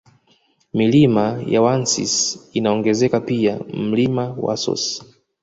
[0.73, 5.03] Milima ya Wansisi inaongezeka pia Mlima Wasosi